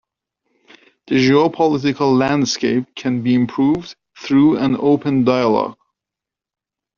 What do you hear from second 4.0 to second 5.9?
through an open dialogue.